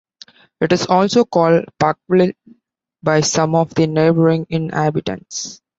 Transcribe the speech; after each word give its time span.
It 0.59 0.71
is 0.71 0.87
also 0.87 1.25
called 1.25 1.65
Pakawle 1.79 2.33
by 3.03 3.21
some 3.21 3.53
of 3.53 3.75
the 3.75 3.85
neighboring 3.85 4.47
inhabitants. 4.49 5.61